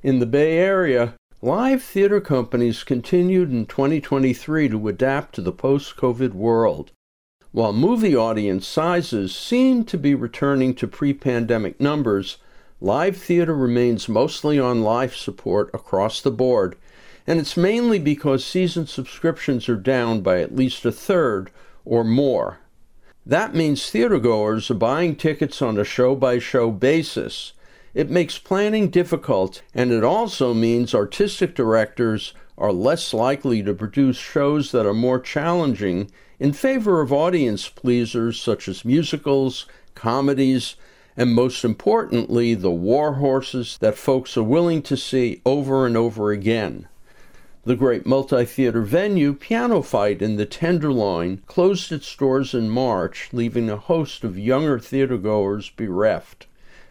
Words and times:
In 0.00 0.20
the 0.20 0.26
Bay 0.26 0.58
Area, 0.58 1.14
live 1.42 1.82
theater 1.82 2.20
companies 2.20 2.84
continued 2.84 3.50
in 3.50 3.66
2023 3.66 4.68
to 4.68 4.86
adapt 4.86 5.34
to 5.34 5.42
the 5.42 5.50
post 5.50 5.96
COVID 5.96 6.34
world. 6.34 6.92
While 7.50 7.72
movie 7.72 8.14
audience 8.14 8.64
sizes 8.64 9.34
seem 9.34 9.82
to 9.86 9.98
be 9.98 10.14
returning 10.14 10.74
to 10.76 10.86
pre 10.86 11.12
pandemic 11.12 11.80
numbers, 11.80 12.36
live 12.80 13.16
theater 13.16 13.56
remains 13.56 14.08
mostly 14.08 14.56
on 14.56 14.82
life 14.82 15.16
support 15.16 15.68
across 15.74 16.20
the 16.20 16.30
board, 16.30 16.76
and 17.26 17.40
it's 17.40 17.56
mainly 17.56 17.98
because 17.98 18.44
season 18.44 18.86
subscriptions 18.86 19.68
are 19.68 19.74
down 19.74 20.20
by 20.20 20.40
at 20.40 20.54
least 20.54 20.84
a 20.84 20.92
third 20.92 21.50
or 21.84 22.04
more. 22.04 22.60
That 23.26 23.52
means 23.52 23.82
theatergoers 23.90 24.70
are 24.70 24.74
buying 24.74 25.16
tickets 25.16 25.60
on 25.60 25.76
a 25.76 25.82
show 25.82 26.14
by 26.14 26.38
show 26.38 26.70
basis. 26.70 27.52
It 27.94 28.10
makes 28.10 28.38
planning 28.38 28.90
difficult, 28.90 29.62
and 29.74 29.90
it 29.90 30.04
also 30.04 30.52
means 30.52 30.94
artistic 30.94 31.54
directors 31.54 32.34
are 32.58 32.72
less 32.72 33.14
likely 33.14 33.62
to 33.62 33.72
produce 33.72 34.16
shows 34.16 34.72
that 34.72 34.84
are 34.84 34.94
more 34.94 35.20
challenging 35.20 36.10
in 36.38 36.52
favor 36.52 37.00
of 37.00 37.12
audience 37.12 37.68
pleasers 37.68 38.38
such 38.38 38.68
as 38.68 38.84
musicals, 38.84 39.66
comedies, 39.94 40.76
and 41.16 41.32
most 41.32 41.64
importantly, 41.64 42.54
the 42.54 42.70
war 42.70 43.14
horses 43.14 43.78
that 43.80 43.98
folks 43.98 44.36
are 44.36 44.42
willing 44.42 44.82
to 44.82 44.96
see 44.96 45.40
over 45.44 45.86
and 45.86 45.96
over 45.96 46.30
again. 46.30 46.86
The 47.64 47.74
great 47.74 48.06
multi 48.06 48.44
theater 48.44 48.82
venue, 48.82 49.34
Piano 49.34 49.82
Fight 49.82 50.22
in 50.22 50.36
the 50.36 50.46
Tenderloin, 50.46 51.42
closed 51.46 51.90
its 51.90 52.14
doors 52.14 52.54
in 52.54 52.70
March, 52.70 53.30
leaving 53.32 53.68
a 53.68 53.76
host 53.76 54.24
of 54.24 54.38
younger 54.38 54.78
theatergoers 54.78 55.74
bereft. 55.74 56.46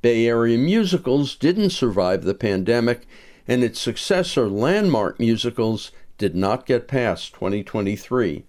Bay 0.00 0.26
Area 0.26 0.56
musicals 0.56 1.34
didn't 1.34 1.70
survive 1.70 2.24
the 2.24 2.34
pandemic, 2.34 3.06
and 3.46 3.64
its 3.64 3.80
successor, 3.80 4.48
Landmark 4.48 5.18
Musicals, 5.18 5.90
did 6.18 6.34
not 6.34 6.66
get 6.66 6.88
past 6.88 7.34
2023. 7.34 8.44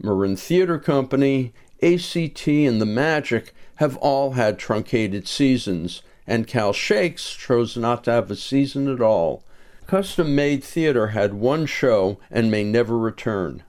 Marin 0.00 0.36
Theater 0.36 0.78
Company, 0.78 1.52
ACT, 1.82 2.48
and 2.48 2.80
The 2.80 2.86
Magic 2.86 3.54
have 3.76 3.96
all 3.98 4.32
had 4.32 4.58
truncated 4.58 5.28
seasons, 5.28 6.02
and 6.26 6.46
Cal 6.46 6.72
Shakes 6.72 7.34
chose 7.34 7.76
not 7.76 8.04
to 8.04 8.12
have 8.12 8.30
a 8.30 8.36
season 8.36 8.88
at 8.88 9.00
all. 9.00 9.44
Custom 9.86 10.34
Made 10.34 10.64
Theater 10.64 11.08
had 11.08 11.34
one 11.34 11.66
show 11.66 12.18
and 12.30 12.50
may 12.50 12.64
never 12.64 12.96
return. 12.98 13.62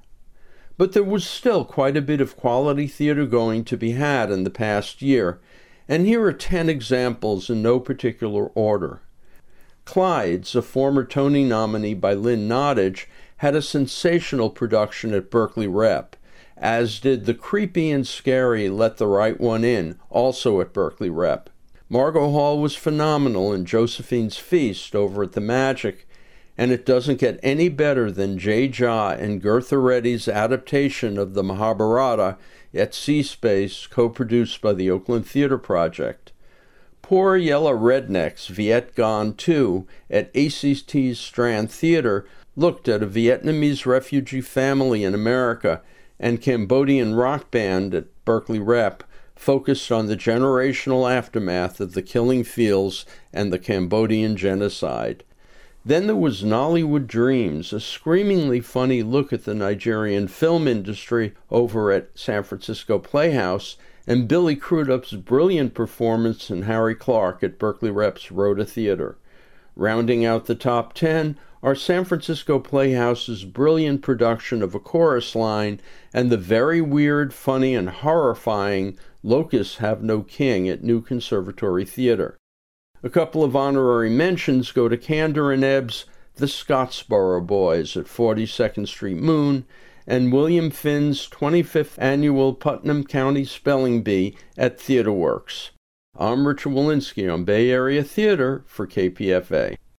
But 0.77 0.93
there 0.93 1.03
was 1.03 1.25
still 1.25 1.65
quite 1.65 1.97
a 1.97 2.01
bit 2.01 2.21
of 2.21 2.37
quality 2.37 2.87
theater 2.87 3.25
going 3.25 3.63
to 3.65 3.77
be 3.77 3.91
had 3.91 4.31
in 4.31 4.43
the 4.43 4.49
past 4.49 5.01
year, 5.01 5.39
and 5.87 6.05
here 6.05 6.23
are 6.23 6.33
10 6.33 6.69
examples 6.69 7.49
in 7.49 7.61
no 7.61 7.79
particular 7.79 8.47
order. 8.47 9.01
Clyde's, 9.85 10.55
a 10.55 10.61
former 10.61 11.03
Tony 11.03 11.43
nominee 11.43 11.93
by 11.93 12.13
Lynn 12.13 12.47
Nottage, 12.47 13.05
had 13.37 13.55
a 13.55 13.61
sensational 13.61 14.49
production 14.49 15.13
at 15.13 15.29
Berkeley 15.29 15.67
Rep, 15.67 16.15
as 16.55 16.99
did 16.99 17.25
the 17.25 17.33
creepy 17.33 17.91
and 17.91 18.07
scary 18.07 18.69
Let 18.69 18.97
the 18.97 19.07
Right 19.07 19.39
One 19.39 19.65
In, 19.65 19.99
also 20.09 20.61
at 20.61 20.71
Berkeley 20.71 21.09
Rep. 21.09 21.49
Margo 21.89 22.31
Hall 22.31 22.59
was 22.59 22.75
phenomenal 22.75 23.51
in 23.51 23.65
Josephine's 23.65 24.37
Feast 24.37 24.95
over 24.95 25.23
at 25.23 25.33
the 25.33 25.41
Magic, 25.41 26.07
and 26.57 26.71
it 26.71 26.85
doesn't 26.85 27.19
get 27.19 27.39
any 27.41 27.69
better 27.69 28.11
than 28.11 28.37
Jay 28.37 28.69
Jha 28.69 29.19
and 29.19 29.41
Gertha 29.41 29.77
Reddy's 29.77 30.27
adaptation 30.27 31.17
of 31.17 31.33
the 31.33 31.43
Mahabharata 31.43 32.37
at 32.73 32.93
Z 32.93 33.23
Space, 33.23 33.87
co 33.87 34.09
produced 34.09 34.61
by 34.61 34.73
the 34.73 34.89
Oakland 34.89 35.25
Theater 35.27 35.57
Project. 35.57 36.31
Poor 37.01 37.35
Yella 37.35 37.73
Rednecks 37.73 38.49
Vietgone 38.49 39.35
2 39.35 39.85
at 40.09 40.35
ACT's 40.35 41.19
Strand 41.19 41.69
Theater 41.69 42.25
looked 42.55 42.87
at 42.87 43.03
a 43.03 43.07
Vietnamese 43.07 43.85
refugee 43.85 44.41
family 44.41 45.03
in 45.03 45.13
America 45.13 45.81
and 46.19 46.41
Cambodian 46.41 47.15
rock 47.15 47.51
band 47.51 47.93
at 47.93 48.05
Berkeley 48.25 48.59
Rep 48.59 49.03
focused 49.35 49.91
on 49.91 50.07
the 50.07 50.15
generational 50.15 51.11
aftermath 51.11 51.81
of 51.81 51.93
the 51.93 52.01
killing 52.01 52.43
fields 52.43 53.05
and 53.33 53.51
the 53.51 53.59
Cambodian 53.59 54.37
genocide. 54.37 55.23
Then 55.85 56.07
there 56.07 56.15
was 56.15 56.43
Nollywood 56.43 57.07
Dreams, 57.07 57.73
a 57.73 57.79
screamingly 57.81 58.61
funny 58.61 59.03
look 59.03 59.33
at 59.33 59.43
the 59.43 59.53
Nigerian 59.53 60.29
film 60.29 60.65
industry 60.65 61.33
over 61.51 61.91
at 61.91 62.17
San 62.17 62.43
Francisco 62.43 62.99
Playhouse, 62.99 63.75
and 64.07 64.27
Billy 64.27 64.55
Crudup's 64.55 65.11
brilliant 65.11 65.73
performance 65.73 66.49
in 66.49 66.61
Harry 66.61 66.95
Clarke 66.95 67.43
at 67.43 67.59
Berkeley 67.59 67.91
Rep's 67.91 68.31
Roda 68.31 68.63
Theater. 68.63 69.17
Rounding 69.75 70.23
out 70.23 70.45
the 70.45 70.55
top 70.55 70.93
10 70.93 71.37
are 71.61 71.75
San 71.75 72.05
Francisco 72.05 72.59
Playhouse's 72.59 73.43
brilliant 73.43 74.01
production 74.01 74.61
of 74.61 74.73
A 74.73 74.79
Chorus 74.79 75.35
Line 75.35 75.81
and 76.13 76.29
the 76.29 76.37
very 76.37 76.79
weird, 76.79 77.33
funny, 77.33 77.75
and 77.75 77.89
horrifying 77.89 78.97
Locusts 79.21 79.77
Have 79.77 80.01
No 80.01 80.21
King 80.21 80.69
at 80.69 80.83
New 80.83 81.01
Conservatory 81.01 81.83
Theater. 81.83 82.37
A 83.05 83.09
couple 83.09 83.43
of 83.43 83.53
honorary 83.53 84.09
mentions 84.09 84.71
go 84.71 84.87
to 84.87 84.95
Kander 84.95 85.53
and 85.53 85.61
Ebb's 85.61 86.05
The 86.35 86.45
Scottsboro 86.45 87.45
Boys 87.45 87.97
at 87.97 88.05
42nd 88.05 88.87
Street 88.87 89.17
Moon 89.17 89.65
and 90.07 90.31
William 90.31 90.71
Finn's 90.71 91.27
25th 91.27 91.95
annual 91.97 92.53
Putnam 92.53 93.03
County 93.03 93.43
Spelling 93.43 94.03
Bee 94.03 94.37
at 94.57 94.77
TheatreWorks. 94.77 95.71
I'm 96.17 96.47
Richard 96.47 96.71
Wolinsky 96.71 97.31
on 97.31 97.43
Bay 97.43 97.71
Area 97.71 98.05
Theater 98.05 98.63
for 98.67 98.87
KPFA. 98.87 99.75